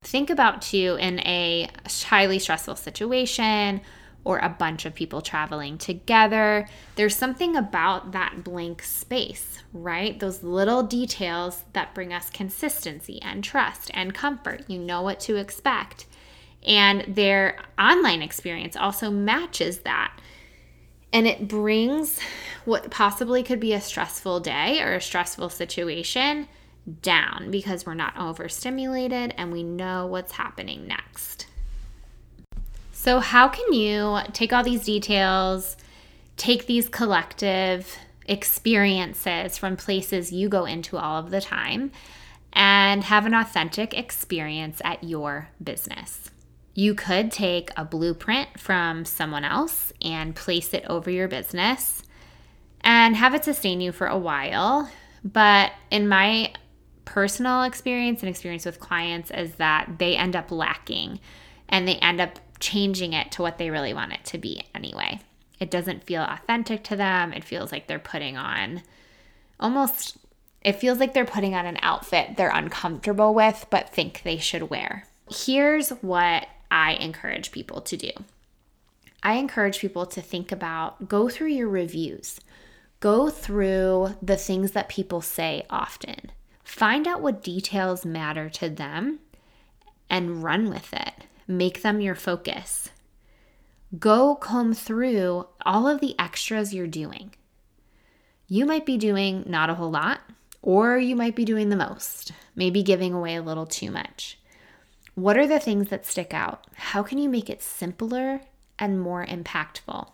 Think 0.04 0.32
about 0.32 0.64
too 0.64 0.98
in 1.00 1.20
a 1.20 1.70
highly 2.06 2.40
stressful 2.40 2.76
situation 2.76 3.82
or 4.24 4.40
a 4.40 4.50
bunch 4.50 4.86
of 4.86 4.96
people 4.96 5.22
traveling 5.22 5.78
together. 5.78 6.68
There's 6.96 7.16
something 7.16 7.56
about 7.56 8.12
that 8.12 8.44
blank 8.44 8.82
space, 8.82 9.60
right? 9.74 10.20
Those 10.20 10.44
little 10.44 10.84
details 10.84 11.64
that 11.74 11.94
bring 11.94 12.14
us 12.14 12.30
consistency 12.32 13.22
and 13.22 13.44
trust 13.44 13.92
and 13.94 14.14
comfort. 14.14 14.64
You 14.68 14.80
know 14.80 15.04
what 15.04 15.20
to 15.22 15.36
expect. 15.36 16.08
And 16.66 17.06
their 17.08 17.60
online 17.80 18.24
experience 18.24 18.76
also 18.76 19.12
matches 19.12 19.80
that. 19.80 20.20
And 21.14 21.28
it 21.28 21.48
brings 21.48 22.20
what 22.66 22.90
possibly 22.90 23.44
could 23.44 23.60
be 23.60 23.74
a 23.74 23.82
stressful 23.82 24.40
day 24.40 24.82
or 24.82 24.96
a 24.96 25.02
stressful 25.02 25.50
situation 25.50 26.48
down 27.02 27.52
because 27.52 27.86
we're 27.86 27.94
not 27.94 28.18
overstimulated 28.18 29.34
and 29.38 29.52
we 29.52 29.64
know 29.64 30.08
what's 30.08 30.34
happening 30.34 30.88
next. 30.88 31.48
So, 32.92 33.20
how 33.20 33.48
can 33.48 33.74
you 33.74 34.20
take 34.32 34.54
all 34.54 34.64
these 34.64 34.86
details, 34.86 35.76
take 36.38 36.68
these 36.68 36.88
collective 36.88 37.98
experiences 38.28 39.58
from 39.58 39.76
places 39.76 40.32
you 40.32 40.50
go 40.50 40.66
into 40.66 40.98
all 40.98 41.18
of 41.18 41.32
the 41.32 41.42
time, 41.42 41.92
and 42.54 43.04
have 43.06 43.26
an 43.26 43.34
authentic 43.34 43.98
experience 43.98 44.82
at 44.84 45.04
your 45.04 45.50
business? 45.64 46.30
You 46.74 46.96
could 46.96 47.32
take 47.32 47.70
a 47.76 47.84
blueprint 47.84 48.60
from 48.60 49.06
someone 49.06 49.44
else 49.44 49.92
and 50.02 50.36
place 50.36 50.74
it 50.74 50.86
over 50.88 51.10
your 51.10 51.28
business 51.28 52.04
and 52.82 53.16
have 53.16 53.34
it 53.34 53.44
sustain 53.44 53.82
you 53.82 53.92
for 53.92 54.08
a 54.08 54.18
while. 54.18 54.90
But 55.24 55.72
in 55.90 56.08
my 56.08 56.54
personal 57.06 57.64
experience 57.64 58.22
and 58.22 58.30
experience 58.30 58.66
with 58.66 58.80
clients 58.80 59.32
is 59.32 59.56
that 59.56 59.98
they 59.98 60.16
end 60.16 60.36
up 60.36 60.52
lacking 60.52 61.20
and 61.70 61.88
they 61.88 61.96
end 61.96 62.22
up 62.22 62.40
changing 62.60 63.14
it 63.14 63.32
to 63.32 63.42
what 63.42 63.58
they 63.58 63.70
really 63.70 63.94
want 63.94 64.14
it 64.14 64.24
to 64.26 64.38
be 64.38 64.64
anyway. 64.76 65.20
It 65.60 65.72
doesn't 65.72 66.04
feel 66.04 66.24
authentic 66.24 66.84
to 66.86 66.96
them. 66.96 67.34
It 67.34 67.44
feels 67.44 67.72
like 67.72 67.88
they're 67.88 68.00
putting 68.00 68.38
on 68.38 68.82
almost, 69.60 70.18
it 70.62 70.74
feels 70.74 71.00
like 71.00 71.14
they're 71.14 71.26
putting 71.26 71.56
on 71.56 71.66
an 71.66 71.78
outfit 71.82 72.36
they're 72.36 72.52
uncomfortable 72.54 73.34
with 73.34 73.66
but 73.70 73.90
think 73.90 74.22
they 74.24 74.38
should 74.38 74.70
wear. 74.70 75.08
Here's 75.30 75.90
what 75.90 76.48
I 76.70 76.94
encourage 76.94 77.52
people 77.52 77.82
to 77.82 77.98
do 77.98 78.12
I 79.24 79.34
encourage 79.34 79.80
people 79.80 80.06
to 80.08 80.22
think 80.22 80.52
about, 80.52 81.08
go 81.08 81.30
through 81.30 81.50
your 81.50 81.70
reviews, 81.70 82.40
go 83.00 83.30
through 83.30 84.16
the 84.22 84.36
things 84.36 84.72
that 84.72 84.90
people 84.90 85.22
say 85.22 85.66
often 85.70 86.32
Find 86.72 87.06
out 87.06 87.22
what 87.22 87.44
details 87.44 88.06
matter 88.06 88.50
to 88.52 88.70
them 88.70 89.20
and 90.10 90.42
run 90.42 90.70
with 90.70 90.94
it. 90.94 91.26
Make 91.46 91.82
them 91.82 92.00
your 92.00 92.16
focus. 92.16 92.92
Go 94.00 94.36
comb 94.36 94.74
through 94.74 95.48
all 95.66 95.86
of 95.86 96.00
the 96.00 96.18
extras 96.18 96.74
you're 96.74 96.88
doing. 96.88 97.36
You 98.48 98.66
might 98.66 98.86
be 98.86 98.98
doing 98.98 99.44
not 99.46 99.70
a 99.70 99.76
whole 99.76 99.92
lot, 99.92 100.22
or 100.62 100.98
you 100.98 101.14
might 101.14 101.36
be 101.36 101.44
doing 101.44 101.68
the 101.68 101.76
most, 101.76 102.32
maybe 102.56 102.82
giving 102.84 103.14
away 103.14 103.36
a 103.36 103.44
little 103.44 103.68
too 103.68 103.92
much. 103.92 104.40
What 105.14 105.38
are 105.38 105.48
the 105.48 105.60
things 105.60 105.90
that 105.90 106.06
stick 106.06 106.34
out? 106.34 106.66
How 106.74 107.04
can 107.04 107.18
you 107.18 107.28
make 107.28 107.50
it 107.50 107.62
simpler 107.62 108.42
and 108.80 109.00
more 109.00 109.26
impactful? 109.26 110.10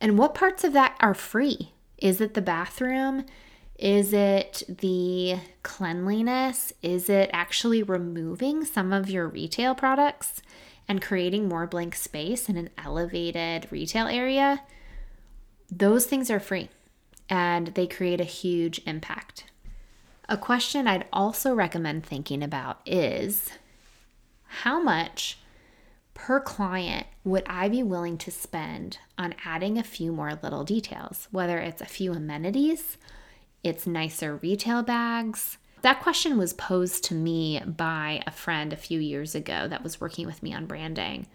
And 0.00 0.18
what 0.18 0.34
parts 0.34 0.64
of 0.64 0.72
that 0.72 0.96
are 1.00 1.14
free? 1.14 1.72
Is 1.98 2.22
it 2.22 2.32
the 2.32 2.42
bathroom? 2.42 3.26
Is 3.78 4.12
it 4.12 4.62
the 4.68 5.36
cleanliness? 5.62 6.72
Is 6.82 7.10
it 7.10 7.28
actually 7.32 7.82
removing 7.82 8.64
some 8.64 8.92
of 8.92 9.10
your 9.10 9.28
retail 9.28 9.74
products 9.74 10.40
and 10.88 11.02
creating 11.02 11.48
more 11.48 11.66
blank 11.66 11.94
space 11.94 12.48
in 12.48 12.56
an 12.56 12.70
elevated 12.82 13.68
retail 13.70 14.06
area? 14.06 14.62
Those 15.70 16.06
things 16.06 16.30
are 16.30 16.40
free 16.40 16.70
and 17.28 17.68
they 17.68 17.86
create 17.86 18.20
a 18.20 18.24
huge 18.24 18.80
impact. 18.86 19.44
A 20.28 20.38
question 20.38 20.86
I'd 20.86 21.06
also 21.12 21.54
recommend 21.54 22.04
thinking 22.06 22.42
about 22.42 22.80
is 22.86 23.50
how 24.46 24.82
much 24.82 25.38
per 26.14 26.40
client 26.40 27.06
would 27.24 27.44
I 27.46 27.68
be 27.68 27.82
willing 27.82 28.16
to 28.18 28.30
spend 28.30 28.98
on 29.18 29.34
adding 29.44 29.76
a 29.76 29.84
few 29.84 30.12
more 30.12 30.38
little 30.42 30.64
details, 30.64 31.28
whether 31.30 31.58
it's 31.58 31.82
a 31.82 31.86
few 31.86 32.12
amenities 32.12 32.96
it's 33.66 33.86
nicer 33.86 34.36
retail 34.36 34.82
bags? 34.82 35.58
That 35.82 36.00
question 36.00 36.38
was 36.38 36.52
posed 36.52 37.04
to 37.04 37.14
me 37.14 37.60
by 37.64 38.22
a 38.26 38.30
friend 38.30 38.72
a 38.72 38.76
few 38.76 38.98
years 38.98 39.34
ago 39.34 39.68
that 39.68 39.82
was 39.82 40.00
working 40.00 40.26
with 40.26 40.42
me 40.42 40.54
on 40.54 40.66
branding. 40.66 41.26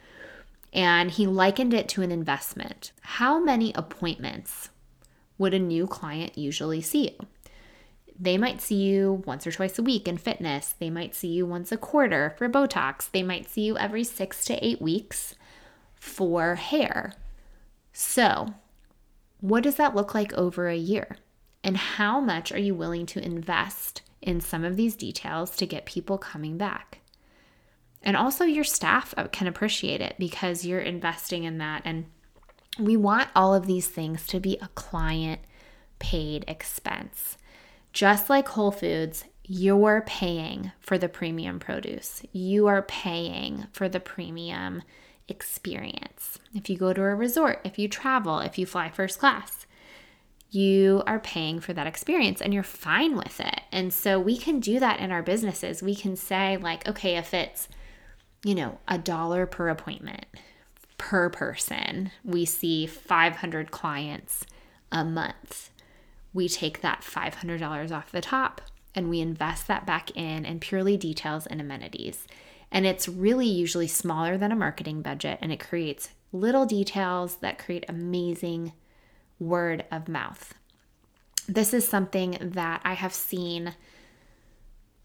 And 0.74 1.12
he 1.12 1.28
likened 1.28 1.74
it 1.74 1.88
to 1.90 2.02
an 2.02 2.12
investment. 2.12 2.92
How 3.02 3.40
many 3.40 3.74
appointments 3.74 4.70
would 5.38 5.54
a 5.54 5.60
new 5.60 5.88
client 5.88 6.38
usually 6.38 6.82
see 6.82 7.10
you? 7.10 7.28
They 8.20 8.38
might 8.38 8.62
see 8.62 8.76
you 8.76 9.24
once 9.26 9.48
or 9.48 9.52
twice 9.52 9.80
a 9.80 9.84
week 9.84 10.08
in 10.08 10.18
fitness. 10.18 10.76
They 10.78 10.90
might 10.90 11.16
see 11.16 11.30
you 11.30 11.46
once 11.46 11.72
a 11.72 11.78
quarter 11.78 12.36
for 12.38 12.48
Botox. 12.48 13.10
They 13.10 13.24
might 13.24 13.50
see 13.50 13.62
you 13.62 13.78
every 13.78 14.04
six 14.04 14.46
to 14.46 14.66
eight 14.66 14.82
weeks 14.82 15.34
for 15.96 16.56
hair. 16.56 17.14
So, 17.94 18.54
what 19.40 19.64
does 19.64 19.76
that 19.76 19.96
look 19.96 20.14
like 20.14 20.34
over 20.34 20.68
a 20.68 20.76
year? 20.78 21.18
And 21.64 21.78
how 21.78 22.20
much 22.20 22.52
are 22.52 22.60
you 22.60 22.74
willing 22.74 23.06
to 23.08 23.24
invest 23.24 24.02
in 24.22 24.42
some 24.42 24.64
of 24.64 24.76
these 24.76 24.96
details 24.96 25.56
to 25.58 25.66
get 25.66 25.86
people 25.86 26.18
coming 26.18 26.58
back? 26.58 27.00
And 28.04 28.18
also, 28.18 28.46
your 28.46 28.64
staff 28.64 29.14
uh, 29.16 29.28
can 29.28 29.48
appreciate 29.48 30.02
it 30.02 30.16
because 30.18 30.66
you're 30.66 30.80
investing 30.80 31.44
in 31.44 31.60
that. 31.60 31.84
And 31.86 32.06
we 32.80 32.98
want 32.98 33.30
all 33.36 33.54
of 33.54 33.68
these 33.68 33.88
things 33.88 34.26
to 34.28 34.40
be 34.40 34.58
a 34.62 34.70
client 34.70 35.42
paid 36.00 36.44
expense. 36.48 37.38
Just 37.94 38.30
like 38.30 38.48
Whole 38.48 38.72
Foods, 38.72 39.26
you're 39.44 40.02
paying 40.02 40.72
for 40.80 40.98
the 40.98 41.10
premium 41.10 41.60
produce, 41.60 42.24
you 42.32 42.68
are 42.68 42.82
paying 42.84 43.68
for 43.72 43.90
the 43.90 44.00
premium 44.00 44.82
experience. 45.28 46.40
If 46.56 46.70
you 46.70 46.78
go 46.78 46.94
to 46.94 47.02
a 47.02 47.16
resort, 47.16 47.60
if 47.64 47.78
you 47.78 47.88
travel, 47.88 48.40
if 48.40 48.58
you 48.58 48.66
fly 48.66 48.90
first 48.90 49.20
class, 49.20 49.66
you 50.52 51.02
are 51.08 51.20
paying 51.20 51.60
for 51.60 51.74
that 51.74 51.88
experience 51.88 52.42
and 52.42 52.54
you're 52.54 52.64
fine 52.64 53.16
with 53.16 53.40
it. 53.40 53.62
And 53.72 53.94
so 53.94 54.20
we 54.20 54.38
can 54.38 54.60
do 54.60 54.80
that 54.80 55.00
in 55.00 55.12
our 55.12 55.24
businesses. 55.24 55.82
We 55.82 55.96
can 55.96 56.16
say, 56.16 56.58
like, 56.58 56.88
okay, 56.88 57.18
if 57.18 57.34
it's, 57.34 57.70
you 58.44 58.54
know, 58.54 58.80
a 58.88 58.98
dollar 58.98 59.46
per 59.46 59.70
appointment 59.70 60.26
per 60.98 61.30
person, 61.30 62.12
we 62.24 62.46
see 62.46 62.86
500 62.86 63.72
clients 63.72 64.46
a 64.92 65.06
month 65.06 65.72
we 66.34 66.48
take 66.48 66.82
that 66.82 67.02
$500 67.02 67.92
off 67.92 68.12
the 68.12 68.22
top 68.22 68.62
and 68.96 69.10
we 69.10 69.20
invest 69.20 69.68
that 69.68 69.86
back 69.86 70.16
in 70.16 70.46
and 70.46 70.62
purely 70.62 70.98
details 70.98 71.46
and 71.46 71.62
amenities. 71.62 72.28
And 72.72 72.86
it's 72.86 73.08
really 73.08 73.48
usually 73.48 73.88
smaller 73.88 74.38
than 74.38 74.52
a 74.52 74.56
marketing 74.56 75.02
budget 75.02 75.40
and 75.42 75.52
it 75.52 75.60
creates 75.60 76.10
little 76.32 76.66
details 76.66 77.38
that 77.38 77.60
create 77.60 77.86
amazing 77.90 78.74
word 79.42 79.84
of 79.92 80.08
mouth. 80.08 80.54
This 81.48 81.74
is 81.74 81.86
something 81.86 82.38
that 82.40 82.82
I 82.86 82.94
have 82.94 83.14
seen 83.14 83.74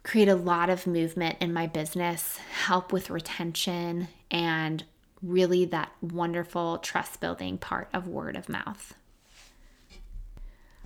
create 0.05 0.29
a 0.29 0.37
lot 0.37 0.71
of 0.71 0.87
movement 0.87 1.37
in 1.41 1.53
my 1.53 1.67
business, 1.67 2.37
help 2.67 2.93
with 2.93 3.11
retention, 3.11 4.07
and 4.31 4.85
really 5.21 5.65
that 5.65 5.91
wonderful 6.01 6.79
trust 6.79 7.21
building 7.21 7.59
part 7.59 7.89
of 7.93 8.07
word 8.07 8.37
of 8.37 8.49
mouth. 8.49 8.95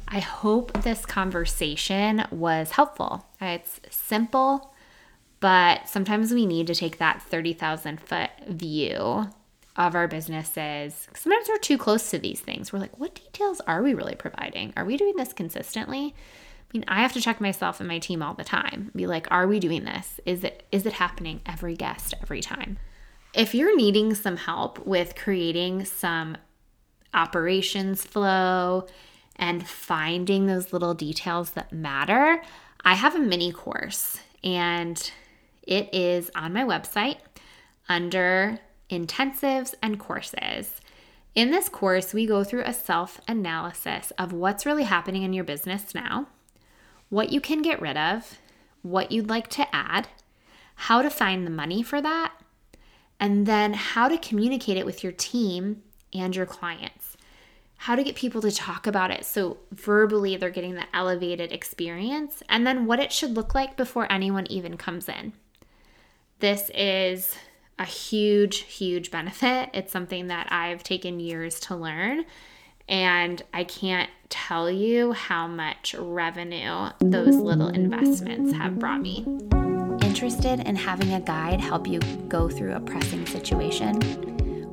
I 0.09 0.21
hope 0.21 0.73
this 0.83 1.04
conversation 1.04 2.25
was 2.30 2.71
helpful. 2.73 3.26
It's 3.40 3.80
simple, 3.90 4.73
but 5.40 5.88
sometimes 5.88 6.33
we 6.33 6.47
need 6.47 6.66
to 6.69 6.75
take 6.75 6.99
that 6.99 7.23
30,000 7.23 8.00
foot 8.00 8.30
view 8.49 9.28
of 9.77 9.95
our 9.95 10.09
businesses. 10.09 11.09
Sometimes 11.15 11.49
we're 11.49 11.59
too 11.59 11.79
close 11.79 12.11
to 12.11 12.19
these 12.19 12.41
things. 12.41 12.73
We're 12.73 12.81
like, 12.81 12.99
what 12.99 13.15
details 13.15 13.61
are 13.67 13.83
we 13.83 13.95
really 13.95 14.15
providing? 14.15 14.73
Are 14.77 14.85
we 14.85 14.97
doing 14.97 15.17
this 15.17 15.33
consistently? 15.33 16.15
I 16.17 16.77
mean, 16.79 16.85
I 16.89 17.03
have 17.03 17.12
to 17.15 17.21
check 17.21 17.41
myself 17.41 17.81
and 17.81 17.89
my 17.89 17.99
team 17.99 18.23
all 18.23 18.35
the 18.35 18.45
time. 18.45 18.91
Be 18.95 19.07
like, 19.07 19.27
are 19.31 19.47
we 19.47 19.59
doing 19.59 19.85
this? 19.85 20.21
Is 20.25 20.45
it 20.45 20.65
is 20.71 20.87
it 20.87 20.95
happening 20.95 21.41
every 21.47 21.75
guest 21.75 22.15
every 22.23 22.41
time? 22.41 22.79
If 23.35 23.55
you're 23.55 23.77
needing 23.77 24.15
some 24.15 24.37
help 24.37 24.87
with 24.87 25.17
creating 25.17 25.85
some 25.85 26.37
operations 27.15 28.05
flow, 28.05 28.87
and 29.41 29.67
finding 29.67 30.47
those 30.47 30.73
little 30.73 30.95
details 30.95 31.53
that 31.53 31.73
matter, 31.73 32.41
I 32.85 32.95
have 32.95 33.17
a 33.17 33.19
mini 33.19 33.50
course 33.50 34.21
and 34.45 35.11
it 35.62 35.93
is 35.95 36.31
on 36.35 36.53
my 36.53 36.62
website 36.62 37.17
under 37.89 38.59
intensives 38.90 39.75
and 39.82 39.99
courses. 39.99 40.80
In 41.35 41.50
this 41.50 41.68
course, 41.68 42.12
we 42.12 42.26
go 42.26 42.44
through 42.44 42.64
a 42.64 42.73
self 42.73 43.20
analysis 43.28 44.12
of 44.19 44.32
what's 44.32 44.67
really 44.67 44.84
happening 44.84 45.23
in 45.23 45.32
your 45.32 45.45
business 45.45 45.95
now, 45.95 46.26
what 47.08 47.30
you 47.30 47.41
can 47.41 47.62
get 47.62 47.80
rid 47.80 47.97
of, 47.97 48.38
what 48.82 49.12
you'd 49.12 49.28
like 49.28 49.49
to 49.49 49.75
add, 49.75 50.08
how 50.75 51.02
to 51.02 51.10
find 51.10 51.47
the 51.47 51.50
money 51.50 51.82
for 51.82 52.00
that, 52.00 52.32
and 53.19 53.47
then 53.47 53.75
how 53.75 54.08
to 54.08 54.19
communicate 54.19 54.76
it 54.76 54.86
with 54.86 55.02
your 55.02 55.12
team 55.12 55.82
and 56.12 56.34
your 56.34 56.47
clients 56.47 57.10
how 57.84 57.95
to 57.95 58.04
get 58.04 58.15
people 58.15 58.43
to 58.43 58.50
talk 58.50 58.86
about 58.86 59.10
it 59.10 59.25
so 59.25 59.56
verbally 59.73 60.36
they're 60.36 60.50
getting 60.50 60.75
the 60.75 60.84
elevated 60.95 61.50
experience, 61.50 62.43
and 62.47 62.67
then 62.67 62.84
what 62.84 63.00
it 63.00 63.10
should 63.10 63.30
look 63.30 63.54
like 63.54 63.75
before 63.75 64.10
anyone 64.12 64.47
even 64.50 64.76
comes 64.76 65.08
in. 65.08 65.32
This 66.41 66.71
is 66.75 67.34
a 67.80 67.84
huge, 67.84 68.58
huge 68.58 69.10
benefit. 69.10 69.71
It's 69.73 69.90
something 69.90 70.28
that 70.28 70.52
I've 70.52 70.82
taken 70.82 71.19
years 71.19 71.58
to 71.60 71.75
learn, 71.75 72.26
and 72.86 73.43
I 73.54 73.64
can't 73.64 74.10
tell 74.28 74.71
you 74.71 75.12
how 75.12 75.49
much 75.49 75.95
revenue 75.99 76.90
those 77.00 77.34
little 77.36 77.69
investments 77.69 78.52
have 78.52 78.78
brought 78.78 79.00
me. 79.00 79.25
Interested 80.02 80.60
in 80.60 80.76
having 80.76 81.14
a 81.14 81.21
guide 81.21 81.60
help 81.60 81.88
you 81.88 82.00
go 82.28 82.50
through 82.50 82.75
a 82.75 82.80
pressing 82.80 83.26
situation? 83.26 83.99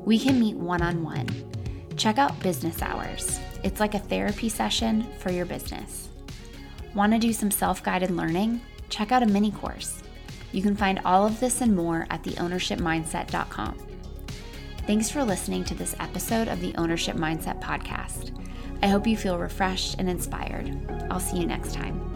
We 0.03 0.19
can 0.19 0.39
meet 0.39 0.57
one 0.57 0.81
on 0.81 1.01
one 1.01 1.27
check 1.97 2.19
out 2.19 2.39
Business 2.41 2.81
Hours. 2.81 3.39
It's 3.63 3.79
like 3.79 3.95
a 3.95 3.99
therapy 3.99 4.49
session 4.49 5.07
for 5.17 5.31
your 5.31 5.45
business. 5.45 6.09
Want 6.93 7.11
to 7.13 7.19
do 7.19 7.33
some 7.33 7.49
self 7.51 7.81
guided 7.81 8.11
learning? 8.11 8.61
Check 8.89 9.11
out 9.11 9.23
a 9.23 9.25
mini 9.25 9.51
course. 9.51 10.03
You 10.51 10.61
can 10.61 10.75
find 10.75 10.99
all 11.05 11.25
of 11.25 11.39
this 11.39 11.61
and 11.61 11.75
more 11.75 12.07
at 12.09 12.23
theownershipmindset.com. 12.23 13.77
Thanks 14.85 15.09
for 15.09 15.23
listening 15.23 15.65
to 15.65 15.75
this 15.75 15.95
episode 15.99 16.47
of 16.47 16.61
the 16.61 16.73
Ownership 16.75 17.17
Mindset 17.17 17.61
Podcast. 17.61 18.31
I 18.81 18.87
hope 18.87 19.05
you 19.05 19.17
feel 19.17 19.37
refreshed 19.37 19.95
and 19.99 20.09
inspired. 20.09 20.73
I'll 21.11 21.19
see 21.19 21.39
you 21.39 21.45
next 21.45 21.73
time. 21.73 22.06